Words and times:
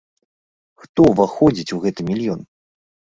Хто 0.85 0.99
ўваходзіць 1.11 1.65
у 1.75 1.77
гэты 1.83 2.01
мільён? 2.09 2.41